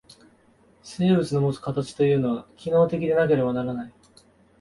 [0.81, 3.93] 生物のもつ形というのは、機能的でなければならない。